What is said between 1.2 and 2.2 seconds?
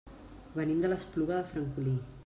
de Francolí.